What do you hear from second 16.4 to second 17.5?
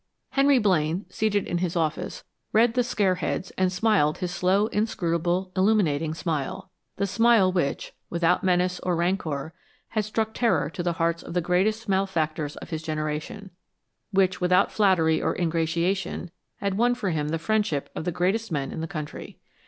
had won for him the